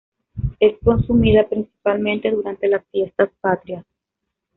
Es 0.59 0.79
consumida 0.83 1.47
principalmente 1.47 2.31
durante 2.31 2.67
las 2.67 2.83
fiestas 2.87 3.29
patrias. 3.39 3.85